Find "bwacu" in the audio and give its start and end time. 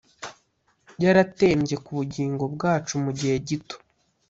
2.53-2.93